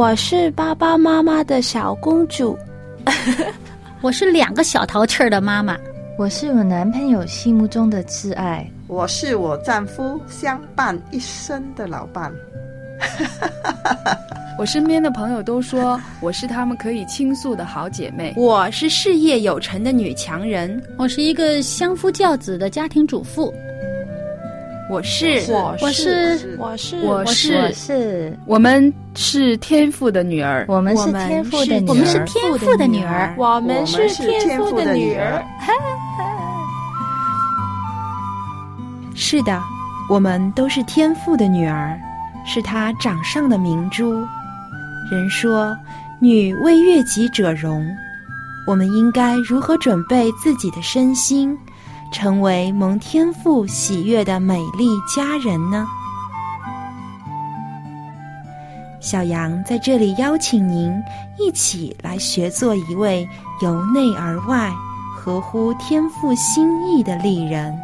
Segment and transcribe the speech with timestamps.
[0.00, 2.58] 我是爸爸妈妈的小公主，
[4.00, 5.76] 我是两个小淘气儿的妈妈，
[6.16, 12.32] 我是我男朋友心目中的挚爱，我是我丈夫相伴一生的老伴。
[14.58, 18.32] 我身边的朋友都说我是他们可以倾诉的好姐妹。
[18.38, 20.82] 我是事业有成的女强人。
[20.96, 23.52] 我是一个相夫教子的家庭主妇。
[24.90, 30.64] 我是，我是，我是，我是，我是，我们是天赋的女儿。
[30.66, 31.86] 我们是天赋的女儿。
[31.86, 33.34] 我们是天赋的女儿。
[33.38, 35.44] 我们是天赋的女儿。
[39.14, 39.62] 是的，
[40.08, 41.96] 我们都是天赋的女儿，
[42.44, 44.12] 是他掌上的明珠。
[45.08, 45.72] 人说
[46.20, 47.86] ：“女为悦己者容。”
[48.66, 51.56] 我们应该如何准备自己的身心，
[52.12, 55.86] 成为蒙天赋喜悦的美丽佳人呢？
[59.00, 60.92] 小杨在这里邀请您
[61.38, 63.26] 一起来学做一位
[63.62, 64.70] 由内而外、
[65.16, 67.74] 合乎天赋心意的丽人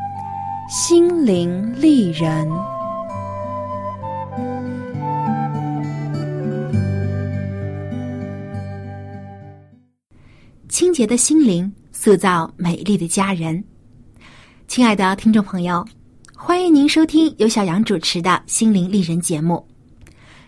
[0.68, 2.46] ——心灵丽人。
[10.68, 13.62] 清洁的心灵塑造美丽的家人。
[14.66, 15.86] 亲爱的听众朋友，
[16.34, 19.62] 欢迎您收听由小杨主持的心灵丽人节目。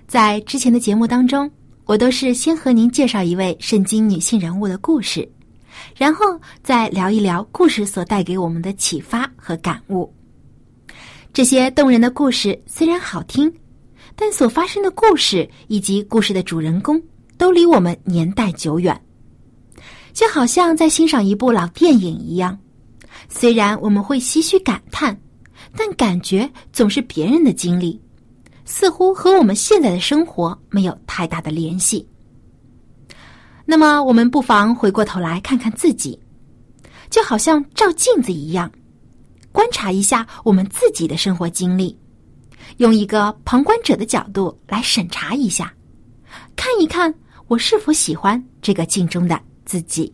[0.07, 1.51] 在之前的节目当中，
[1.85, 5.31] 我都是先和您介绍一位圣经女性人物的故事，
[5.95, 6.25] 然后
[6.63, 10.11] 再聊一聊故事所带给我们的启发和感悟。
[11.35, 13.53] 这些动人的故事虽然好听，
[14.17, 16.99] 但所发生的故事以及故事的主人公
[17.37, 18.99] 都离我们年代久远。
[20.13, 22.59] 就好像在欣赏一部老电影一样，
[23.29, 25.19] 虽然我们会唏嘘感叹，
[25.77, 28.01] 但感觉总是别人的经历，
[28.65, 32.07] 似乎和我们现在的生活没有太大的联系。
[33.65, 36.19] 那么，我们不妨回过头来看看自己，
[37.09, 38.71] 就好像照镜子一样，
[39.51, 41.97] 观察一下我们自己的生活经历，
[42.77, 45.73] 用一个旁观者的角度来审查一下，
[46.55, 47.13] 看一看
[47.47, 49.41] 我是否喜欢这个镜中的。
[49.73, 50.13] 自己，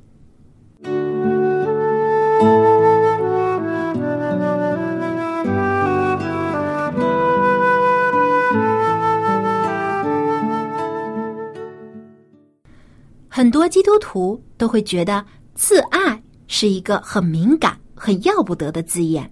[13.28, 15.26] 很多基督徒都会觉得
[15.56, 19.28] “自爱”是一个很敏感、很要不得的字眼，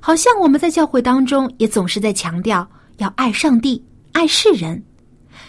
[0.00, 3.82] 好像我们在教会当中也总是在强调要爱上帝、
[4.12, 4.84] 爱世人，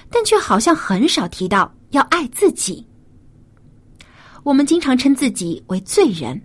[0.09, 2.87] 但却好像很少提到要爱自己。
[4.43, 6.41] 我们经常称自己为罪人，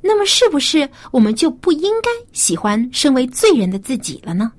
[0.00, 4.52] 那么是不是我们就不应该喜欢身为罪人的自己了呢？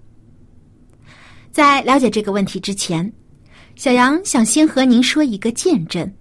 [1.52, 3.12] 在了解这个问题之前，
[3.76, 6.12] 小杨想先和您说一个见证。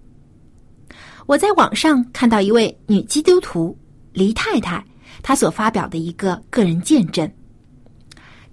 [1.26, 3.76] 我在网上看到一位女基督徒
[4.12, 4.84] 黎太太，
[5.22, 7.30] 她所发表的一个个人见证。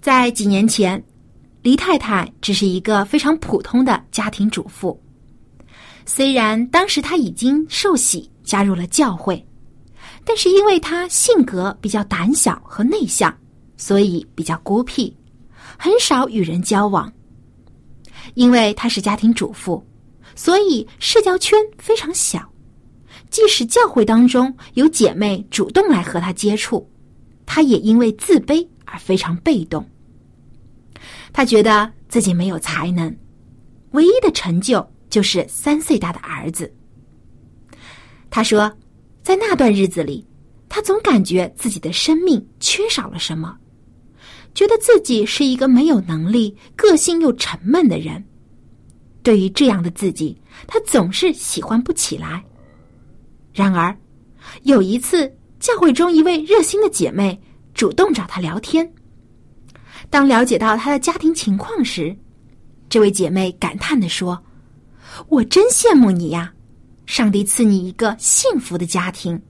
[0.00, 1.02] 在几年前，
[1.62, 4.98] 黎太太只是一个非常普通的家庭主妇。
[6.06, 9.44] 虽然当时他已经受洗加入了教会，
[10.24, 13.34] 但是因为他性格比较胆小和内向，
[13.76, 15.14] 所以比较孤僻，
[15.78, 17.12] 很少与人交往。
[18.34, 19.84] 因为他是家庭主妇，
[20.34, 22.48] 所以社交圈非常小。
[23.28, 26.88] 即使教会当中有姐妹主动来和他接触，
[27.46, 29.84] 他也因为自卑而非常被动。
[31.32, 33.16] 他觉得自己没有才能，
[33.92, 34.84] 唯一的成就。
[35.10, 36.72] 就是三岁大的儿子。
[38.30, 38.72] 他说，
[39.22, 40.24] 在那段日子里，
[40.68, 43.56] 他总感觉自己的生命缺少了什么，
[44.54, 48.24] 觉得自己是一个没有能力、个性又沉闷的人。
[49.22, 52.42] 对于这样的自己，他总是喜欢不起来。
[53.52, 53.94] 然而，
[54.62, 57.38] 有一次，教会中一位热心的姐妹
[57.74, 58.90] 主动找他聊天。
[60.08, 62.16] 当了解到他的家庭情况时，
[62.88, 64.40] 这位姐妹感叹的说。
[65.28, 66.52] 我真羡慕你呀！
[67.06, 69.40] 上帝赐你一个幸福的家庭，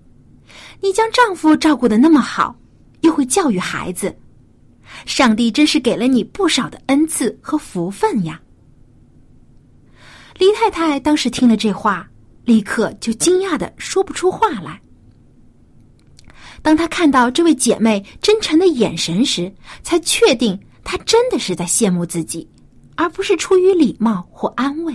[0.81, 2.57] 你将丈夫照顾的那么好，
[3.03, 4.17] 又会教育孩子，
[5.05, 8.41] 上帝真是给了你不少的恩赐和福分呀！
[10.39, 12.09] 黎太太当时听了这话，
[12.45, 14.81] 立刻就惊讶的说不出话来。
[16.63, 19.53] 当她看到这位姐妹真诚的眼神时，
[19.83, 22.49] 才确定她真的是在羡慕自己，
[22.97, 24.95] 而不是出于礼貌或安慰。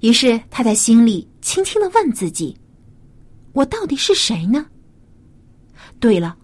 [0.00, 2.56] 于是他在心里轻轻的问自己
[3.52, 4.66] ：“我到底是谁呢？”
[6.00, 6.36] 对了，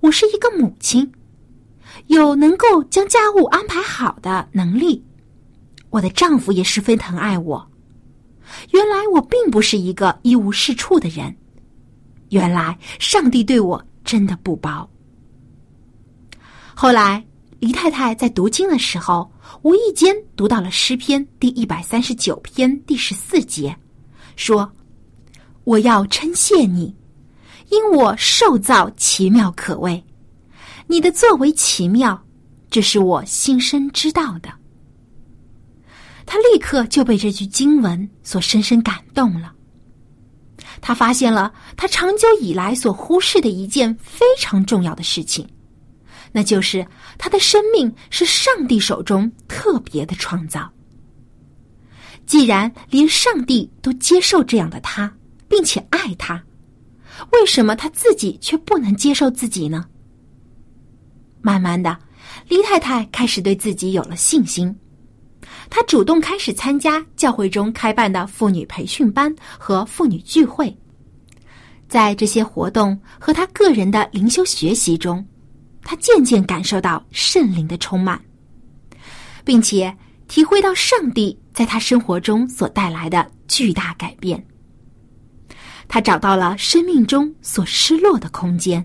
[0.00, 1.12] 我是一个母亲，
[2.06, 5.04] 有能够将家务安排好的能力，
[5.90, 7.70] 我的丈夫也十分疼爱我。
[8.70, 11.34] 原来我并不是一个一无是处的人。
[12.30, 14.88] 原来上帝对我真的不薄。
[16.74, 17.24] 后来，
[17.60, 19.30] 黎太太在读经的时候，
[19.62, 23.74] 无意间读到了诗篇第一百三十九篇第十四节，
[24.36, 24.70] 说
[25.64, 26.94] ：“我要称谢你，
[27.70, 30.04] 因我受造奇妙可畏，
[30.86, 32.22] 你的作为奇妙，
[32.70, 34.50] 这是我心生知道的。”
[36.26, 39.52] 他立刻就被这句经文所深深感动了。
[40.80, 45.46] 他发现了他长久以来所忽视的一件非常重要的事情，
[46.36, 46.84] 那就是
[47.16, 50.68] 他的生命是上帝手中特别的创造。
[52.26, 55.14] 既然连上帝都接受这样的他，
[55.46, 56.42] 并且爱他，
[57.30, 59.84] 为什么他自己却不能接受自己呢？
[61.40, 61.96] 慢慢的，
[62.48, 64.74] 李太太开始对自己有了信心。
[65.70, 70.74] 她主动开始参加教会中开办的妇女培训班和妇女聚会，
[71.88, 75.24] 在这些活动和她个人的灵修学习中，
[75.84, 78.20] 他渐渐感受到圣灵的充满，
[79.44, 79.94] 并且
[80.26, 84.44] 体会到上帝在他生活中所带来的巨大改变。
[85.86, 88.84] 他找到了生命中所失落的空间。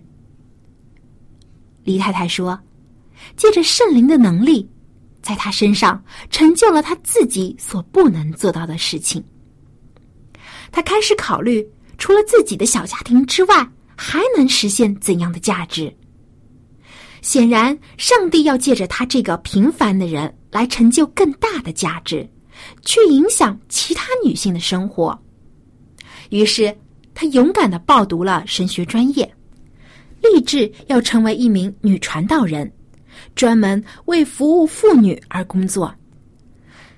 [1.84, 2.60] 李太太说
[3.36, 4.70] ：“借着圣灵的能力。”
[5.22, 9.22] 在他身上成就了他自己所不能做到的事情。
[10.72, 11.68] 他开始考虑，
[11.98, 15.94] 除了自己的小家庭之外，还能实现怎样的价值？
[17.22, 22.28] 显然，上帝要借着他这个平凡的人来成就更大的价值，
[22.86, 25.18] 去影响其他女性的生活。
[26.30, 26.76] 于是，
[27.14, 29.30] 他勇敢的报读了神学专业，
[30.22, 32.72] 立志要成为一名女传道人。
[33.36, 35.94] 专门为服务妇女而工作，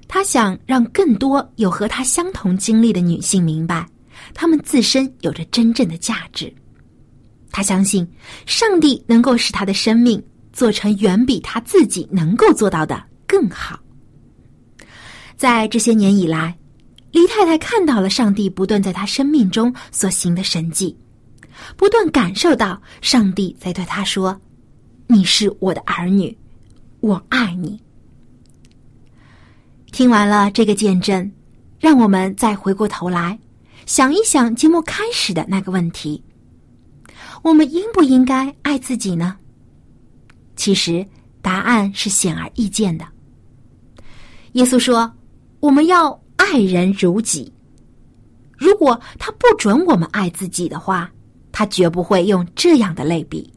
[0.08, 3.88] 他想让更多有和他相同经历的女性明白，
[4.34, 6.54] 她们自身有着真正的价值。
[7.52, 8.08] 他相信
[8.46, 10.22] 上帝能够使他的生命
[10.54, 13.80] 做成远比他自己能够做到的更好。
[15.36, 16.58] 在这些年以来，
[17.12, 20.96] 黎太太看到了上帝不断在他生命中所行的神迹，
[21.76, 24.40] 不断感受到上帝在对他说。
[25.08, 26.38] 你是我的儿女，
[27.02, 27.78] 我爱你。
[29.92, 31.30] 听完了这个见证，
[31.80, 33.38] 让我们再回过头来
[33.86, 36.24] 想一想节目开始的那个问题：
[37.42, 39.38] 我们应不应该爱自己呢？
[40.56, 41.06] 其实
[41.42, 43.06] 答案是显而易见的。
[44.54, 45.12] 耶稣说
[45.60, 47.52] ：“我们要爱人如己。”
[48.58, 51.10] 如果他不准我们爱自己的话，
[51.52, 53.52] 他绝不会用这样的类比。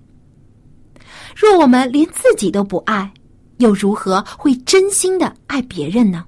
[1.37, 3.12] 若我们连自己都不爱，
[3.58, 6.25] 又如何会真心的爱别人呢？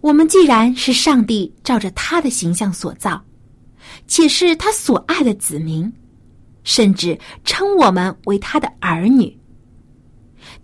[0.00, 3.20] 我们既然是上帝照着他的形象所造，
[4.06, 5.92] 且是他所爱的子民，
[6.64, 9.36] 甚至称我们为他的儿女。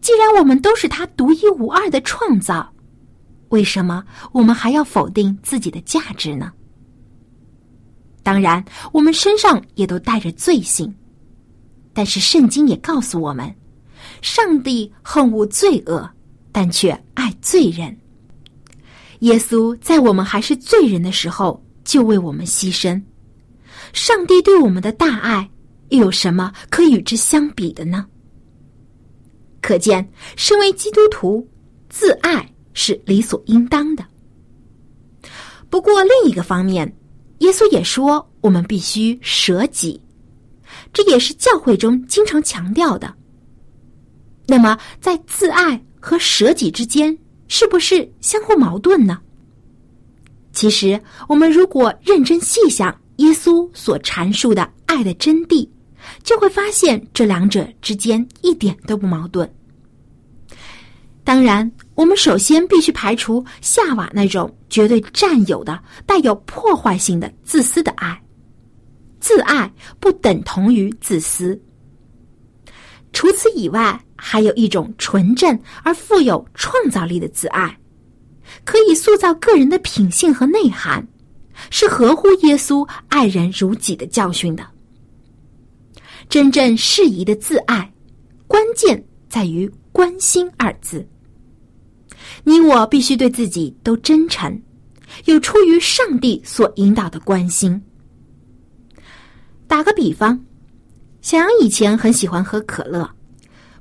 [0.01, 2.73] 既然我们都是他独一无二的创造，
[3.49, 6.53] 为什么我们还要否定自己的价值呢？
[8.23, 10.93] 当然，我们身上也都带着罪性。
[11.93, 13.55] 但是圣经也告诉我们，
[14.23, 16.09] 上帝恨恶罪恶，
[16.51, 17.95] 但却爱罪人。
[19.21, 23.01] 耶稣在我们还是罪人的时候就为我们牺牲。
[23.93, 25.49] 上帝对我们的大爱，
[25.91, 28.07] 又有什么可与之相比的呢？
[29.61, 31.47] 可见，身为基督徒，
[31.89, 34.05] 自爱是理所应当的。
[35.71, 36.91] 不过，另一个方面，
[37.39, 40.01] 耶稣也说，我们必须舍己。
[40.93, 43.15] 这也是教会中经常强调的。
[44.47, 49.21] 那么，在自爱和舍己之间，是不是相互矛盾呢？
[50.53, 55.69] 其实，我们如果认真细想耶稣所阐述的爱的真谛，
[56.23, 59.51] 就会发现这两者之间一点都不矛盾。
[61.25, 68.21] 当然，我们首先必须排除夏娃那种绝对占有的、带有破坏性的自私的爱。
[69.21, 71.61] 自爱不等同于自私。
[73.13, 77.79] 除此以外，还有一种纯正而富有创造力的自爱，
[78.65, 81.07] 可以塑造个人的品性和内涵，
[81.71, 84.67] 是合乎耶稣爱人如己的教训的。
[86.29, 87.93] 真正适宜的自爱，
[88.47, 91.07] 关键在于“关心”二字。
[92.45, 94.63] 你我必须对自己都真诚，
[95.27, 97.81] 有出于上帝所引导的关心。
[99.67, 100.39] 打个比方，
[101.21, 103.09] 小杨以前很喜欢喝可乐，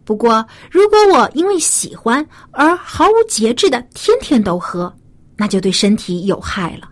[0.04, 4.94] 不过，如果我因为喜欢而毫无节制的天天都喝，
[5.38, 6.91] 那就对身体有害了。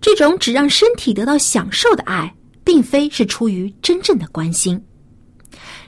[0.00, 4.80] 这种只让身体得到享受的爱，并非是出于真正的关心，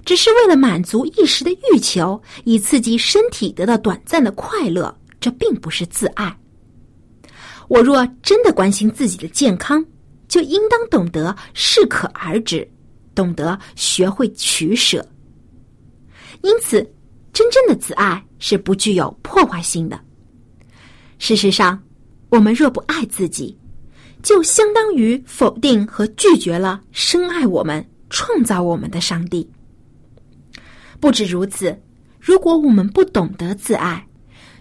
[0.05, 4.95] 只是为了满足一时的欲求，以刺激身体得到短暂的快乐。
[5.21, 6.35] 这并不是自爱。
[7.69, 9.85] 我若真的关心自己的健康，
[10.29, 12.67] 就应当懂得适可而止，
[13.15, 15.07] 懂得学会取舍。
[16.41, 16.79] 因此，
[17.35, 20.01] 真正的自爱是不具有破坏性的。
[21.19, 21.79] 事实上，
[22.31, 23.55] 我们若不爱自己，
[24.23, 29.49] 就相当于否定和拒绝了深爱我们、创造我们的上帝。
[30.99, 31.79] 不止如此，
[32.21, 34.07] 如果我们不懂得自爱，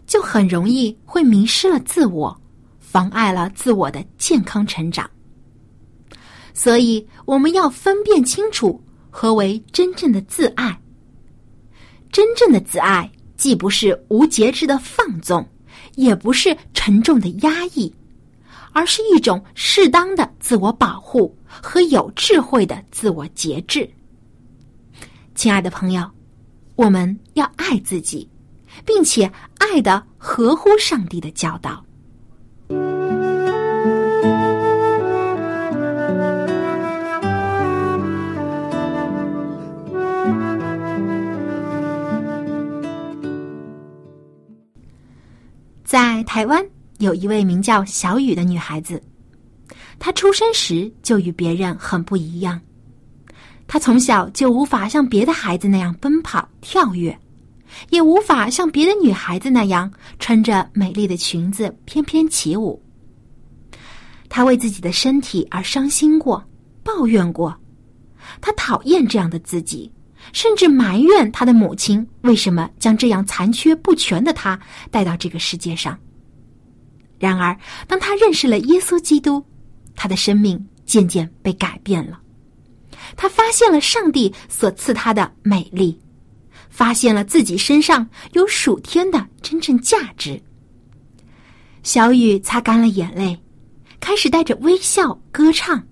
[0.08, 2.40] 就很容易会迷失了自我，
[2.80, 5.10] 妨碍了自我的健康成长。
[6.54, 10.80] 所以，我们要分辨清楚何为真正的自爱。
[12.12, 15.48] 真正的自爱，既不是无节制的放纵，
[15.96, 17.94] 也不是沉重的压抑，
[18.80, 23.90] 而是一种适当的自我保护和有智慧的自我节制。
[25.36, 26.10] 亲爱的朋友，
[26.78, 28.30] 我们要爱自己。
[28.86, 31.84] 并且爱的合乎上帝的教导。
[45.84, 46.64] 在台湾
[47.00, 49.02] 有一位名叫小雨的女孩子，
[49.98, 52.62] 她出生时就与别人很不一样。
[53.68, 57.18] 她从小就无法像别的孩子那样奔跑跳跃。
[57.92, 62.82] 也无法像别的女孩子那样穿着美丽的裙子翩翩起舞。
[64.28, 66.44] 她为自己的身体而伤心过，
[66.84, 67.56] 抱怨过，
[68.42, 69.92] 她讨厌这样的自己，
[70.34, 75.96] 甚至埋怨她的母亲为什么将这样残缺不全的她带到这个世界上。
[77.20, 77.56] 然而，
[77.88, 79.44] 当他认识了耶稣基督，
[79.96, 82.20] 他的生命渐渐被改变了。
[83.16, 86.00] 他发现了上帝所赐他的美丽。
[86.70, 90.42] 发现了自己身上有属天的真正价值。
[91.84, 93.38] 小雨擦干了眼泪，
[94.00, 95.84] 开始带着微笑歌唱，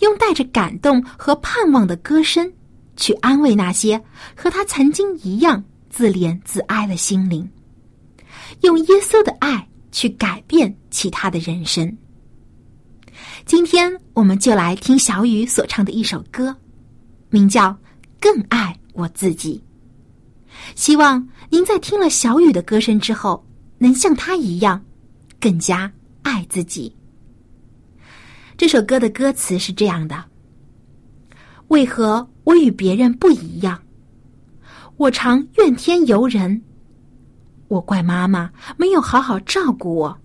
[0.00, 2.50] 用带着感动和盼望的歌声
[2.96, 4.02] 去安慰那些
[4.34, 7.48] 和他曾经一样自怜自哀的心灵，
[8.62, 11.96] 用耶稣的爱去改变其他的人生。
[13.44, 16.56] 今天我们就来听小雨所唱的一首歌，
[17.30, 17.68] 名叫
[18.20, 19.62] 《更爱我自己》。
[20.74, 23.44] 希望您在听了小雨的歌声之后，
[23.78, 24.82] 能像他一样，
[25.40, 26.94] 更加爱自己。
[28.56, 30.24] 这首歌的歌词是这样的：
[31.68, 33.80] 为何我与别人不一样？
[34.96, 36.62] 我常怨天尤人，
[37.72, 40.20] 我怪妈妈没有好好照顾我，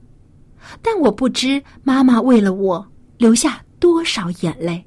[0.82, 2.86] 但我不知妈妈为了我
[3.18, 4.86] 流下多少眼泪，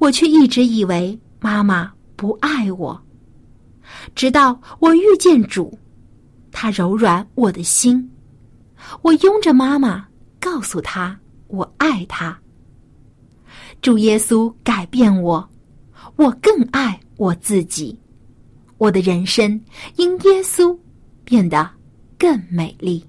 [0.00, 3.00] 我却一直以为妈妈不爱我。
[4.16, 5.78] 直到我遇见主，
[6.50, 8.10] 他柔软我的心，
[9.02, 10.04] 我拥着妈妈，
[10.40, 12.36] 告诉他我爱他。
[13.80, 15.48] 主耶稣改变我，
[16.16, 17.96] 我更爱我自己，
[18.76, 19.60] 我的人生
[19.94, 20.76] 因耶稣
[21.24, 21.70] 变得
[22.18, 23.04] 更美丽。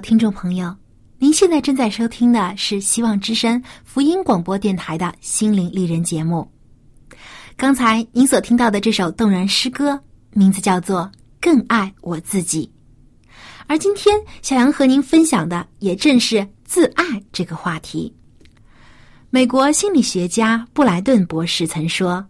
[0.00, 0.74] 听众朋友，
[1.18, 6.50] 您现在正在收听的是希望之声福音广播电台的心灵丽人节目。
[7.56, 10.00] 刚才您所听到的这首动人诗歌，
[10.32, 11.02] 名字叫做
[11.40, 12.66] 《更爱我自己》。
[13.66, 18.12] 而今天小杨和您分享的，也正是自爱这个话题。
[19.28, 22.26] 美国心理学家布莱顿博士曾说：“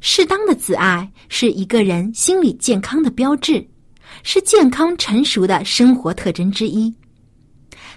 [0.00, 3.66] 适当的自爱是一个人心理健康的标志。”
[4.22, 6.92] 是健康成熟的生活特征之一。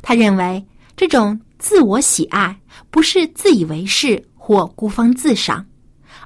[0.02, 5.66] 他认为，这种自我喜爱不是自以为是或孤芳自赏，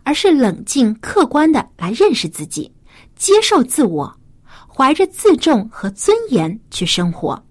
[0.04, 2.72] 而是冷静客观的来认识自己，
[3.16, 4.14] 接受自我，
[4.68, 7.42] 怀着自重和尊严去生活。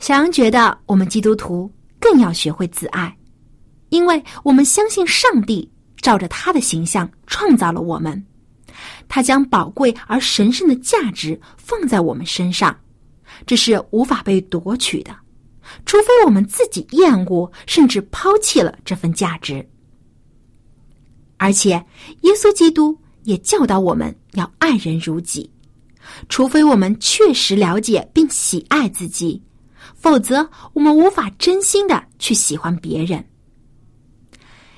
[0.00, 3.16] 小杨觉得，我们基督徒更要学会自爱，
[3.88, 5.70] 因为我们相信上帝
[6.02, 8.22] 照着他的形象创造了我们。
[9.14, 12.76] 他将宝贵而神圣的价值放在我们身上，
[13.46, 15.14] 这是无法被夺取的，
[15.86, 19.64] 除非我们自己厌恶甚至抛弃了这份价值。
[21.36, 21.74] 而且，
[22.22, 25.48] 耶稣基督也教导我们要爱人如己，
[26.28, 29.40] 除非我们确实了解并喜爱自己，
[29.94, 33.24] 否则我们无法真心的去喜欢别人。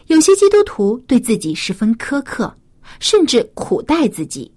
[0.09, 2.55] 有些基督徒对自己十分苛刻。
[3.01, 4.51] 甚至苦待自己，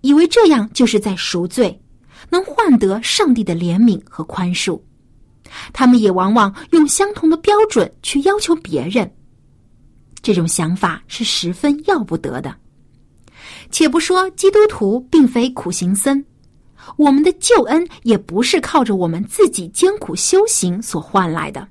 [0.00, 1.80] 以为这样就是在赎罪，
[2.30, 4.80] 能换得上帝的怜悯和宽恕。
[5.72, 9.10] 他们也往往用相同的标准去要求别人，
[10.22, 12.54] 这种想法是十分要不得的。
[13.70, 16.24] 且不说基督徒并非苦行僧，
[16.96, 21.66] 我们的救恩也不是靠着我们自己艰苦修行所换来的。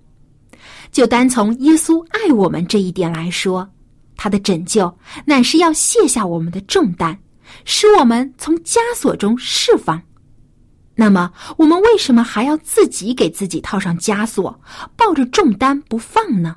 [0.91, 3.67] 就单从耶稣爱我们这一点来说。
[4.15, 7.17] 他的拯救乃是要卸下我们的重担，
[7.65, 10.02] 使我们从枷锁中释放。
[10.95, 14.62] 那么，我们为什么还要自己给自己套上枷锁，
[14.95, 16.56] 抱着重担不放呢？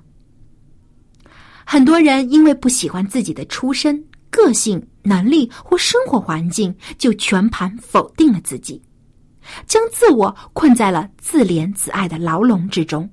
[1.64, 8.80] 很多人因为不喜欢自己的出身、个性、能力或生活环境，就全盘否定了自己，
[9.66, 13.08] 将自我困在了自怜自爱的牢笼之中。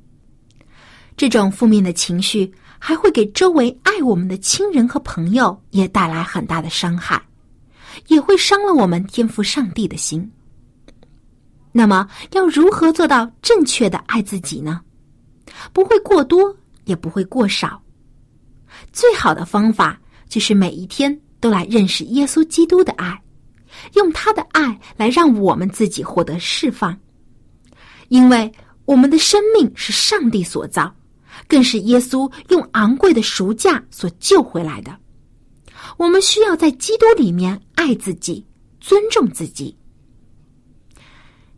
[1.16, 2.54] 这种负面的情绪。
[2.86, 7.24] 还会给周围爱我们的亲人和朋友也带来很大的伤害，
[8.08, 10.30] 也会伤了我们天赋上帝的心。
[11.72, 14.82] 那么，要如何做到正确的爱自己呢？
[15.72, 17.82] 不会过多，也不会过少。
[18.92, 23.18] 最好的方法就是每一天都来认识耶稣基督的爱，
[23.94, 27.00] 用他的爱来让我们自己获得释放，
[28.10, 28.52] 因为
[28.84, 30.94] 我们的生命是上帝所造。
[31.48, 34.96] 更是耶稣用昂贵的赎价所救回来的。
[35.98, 38.46] 我们需要在基督里面爱自己、
[38.80, 39.76] 尊重自己。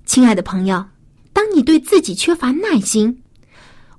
[0.05, 0.83] 亲爱的朋友，
[1.33, 3.23] 当你对自己缺乏耐心，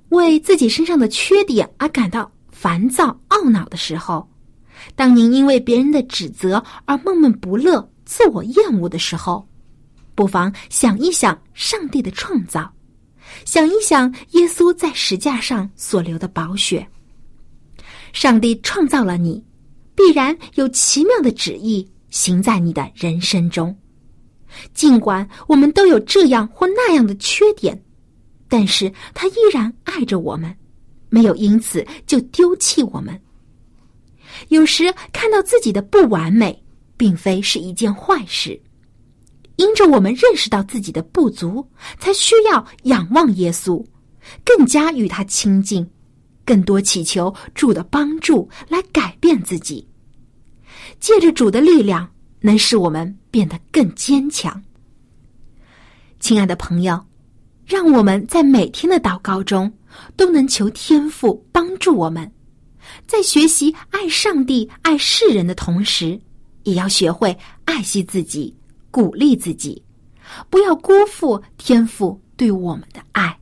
[0.09, 4.27] 为自己身上的缺点而感到烦躁、懊恼的时候，
[4.95, 9.47] 当您因为别人的指责而闷闷不乐、自我厌恶的时候，
[10.15, 12.71] 不妨想一想上帝的创造，
[13.45, 16.87] 想一想耶稣在石架上所流的宝血。
[18.13, 19.43] 上帝创造了你，
[19.95, 23.75] 必然有奇妙的旨意行在你的人生中。
[24.73, 27.79] 尽管我们都有这样或那样的缺点，
[28.47, 30.55] 但是他依然爱着我们，
[31.09, 33.19] 没有因此就丢弃我们。
[34.47, 36.63] 有时看到自己的不完美，
[36.95, 38.59] 并非是一件坏事。
[39.57, 41.67] 因着我们认识到自己的不足，
[41.99, 43.83] 才需要仰望耶稣，
[44.45, 45.87] 更加与他亲近，
[46.45, 49.87] 更多祈求主的帮助来改变自己。
[50.99, 54.63] 借着主的力量，能使我们变得更坚强。
[56.19, 56.99] 亲爱的朋友，
[57.65, 59.71] 让我们在每天的祷告中，
[60.15, 62.31] 都能求天父帮助我们，
[63.05, 66.19] 在学习爱上帝、爱世人的同时，
[66.63, 68.56] 也要学会爱惜自己。
[68.97, 69.83] 鼓励自己，
[70.49, 73.37] 不要辜负天父对我们的爱。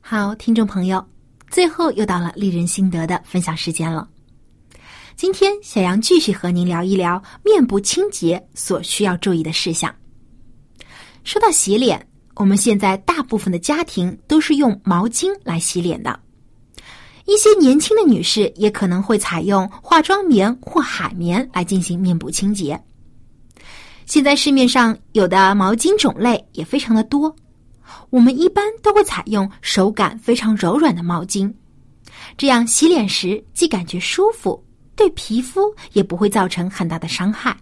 [0.00, 1.06] 好，听众朋友，
[1.48, 4.08] 最后又到了丽人心得的分享时间了。
[5.14, 9.94] 今天，小杨继续和您聊一聊面部清洁所需要注意的事项。
[11.22, 12.04] 说到洗脸。
[12.36, 16.20] 我们现在大部分的家庭都是用毛巾来洗脸的，
[17.24, 22.78] 一些年轻的女士也可能会采用化妆棉或海绵来进行面部清洁。
[24.04, 27.34] 现在市面上有的毛巾种类也非常的多，
[28.10, 31.50] 我们一般都会采用手感非常柔软的毛巾，
[32.36, 34.62] 这样洗脸时既感觉舒服，
[34.94, 37.56] 对皮肤也不会造成很大的伤害。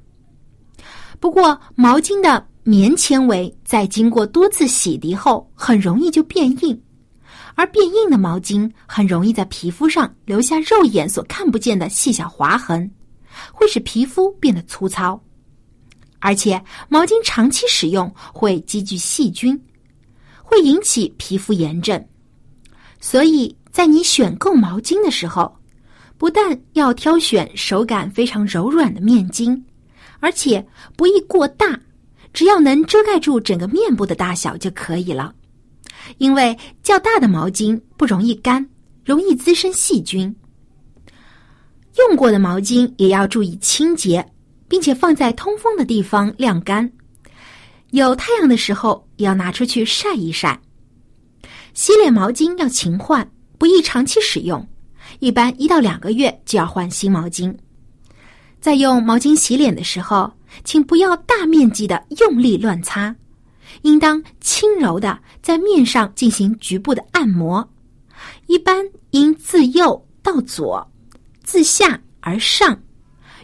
[1.21, 2.45] 不过毛巾的。
[2.67, 6.81] 棉纤维在经过多次洗涤后，很容易就变硬，
[7.55, 12.91] 而变硬的毛巾很容易在皮肤上留下肉眼所看不见的细小划痕，
[13.53, 15.23] 会使皮肤变得粗糙。
[16.21, 19.63] 而且，毛巾长期使用会积聚细菌，
[20.43, 22.03] 会引起皮肤炎症。
[22.99, 25.55] 所以在你选购毛巾的时候，
[26.17, 29.63] 不但要挑选手感非常柔软的面巾，
[30.21, 31.79] 而且不宜过大。
[32.35, 35.33] 只要能遮盖住整个面部的大小就可以了，
[36.19, 38.69] 因为较大的毛巾不容易干，
[39.05, 40.35] 容易滋生细菌。
[41.97, 44.29] 用过的毛巾也要注意清洁，
[44.67, 46.91] 并且放在通风的地方晾干。
[47.93, 50.61] 有太阳的时候也要拿出去晒一晒。
[51.73, 54.69] 洗脸毛巾要勤换，不宜长期使用，
[55.21, 57.57] 一般一到两个月就要换新毛巾。
[58.61, 60.29] 在用毛巾洗脸的时候。
[60.63, 63.15] 请不要大面积的用力乱擦，
[63.83, 67.69] 应当轻柔的在面上进行局部的按摩。
[68.47, 70.87] 一般应自右到左，
[71.43, 72.81] 自下而上，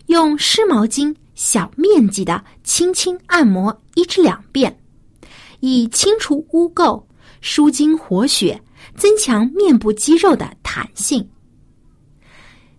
[0.06, 4.78] 用湿毛巾小面积的轻轻按摩一至两遍，
[5.60, 7.02] 以清除污垢、
[7.40, 8.60] 舒筋活血、
[8.96, 11.26] 增强面部肌肉的弹性。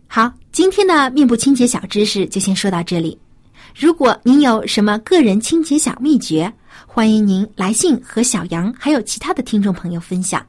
[0.08, 3.18] 好，今天的面部清洁小知识就先说到这里。
[3.76, 6.52] 如果您有什么个人清洁小秘诀，
[6.86, 10.46] 欢迎您来信和小杨还有其他的听众朋友分享。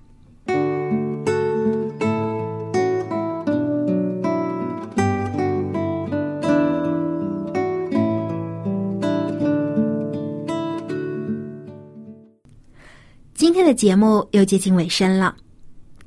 [13.34, 15.34] 今天的节目又接近尾声了，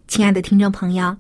[0.07, 1.15] 亲爱的听众朋友，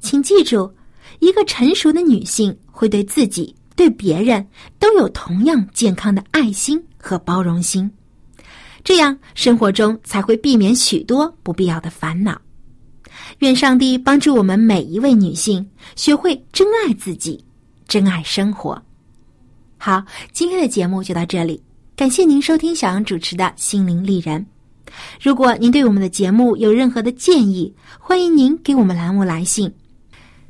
[0.00, 0.72] 请记住，
[1.20, 3.54] 一个成熟的女性会对自己。
[3.76, 4.46] 对别人
[4.78, 7.90] 都有同样健康的爱心和包容心，
[8.82, 12.40] 这样生活中才会避免许多不必要的烦恼。
[13.38, 17.44] 愿上帝帮助我们每一位女性学会珍爱自己，
[17.88, 18.80] 珍爱生活。
[19.76, 21.62] 好，今天的节目就到这里，
[21.96, 24.44] 感谢您收听小杨主持的心灵丽人。
[25.20, 29.72] 如果您对我们的节目有任何的建议，欢迎您给我们栏目来信。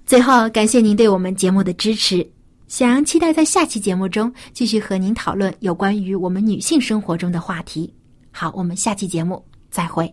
[0.05, 2.34] 最后，感谢您对我们节目的支持。
[2.75, 7.95] 小杨期待在下期节目中继续和您讨论有关于我们女性生活中的话题。
[8.33, 10.13] 好，我们下期节目再会。